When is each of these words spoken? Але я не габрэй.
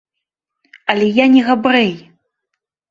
Але 0.93 1.11
я 1.23 1.31
не 1.35 1.41
габрэй. 1.51 1.91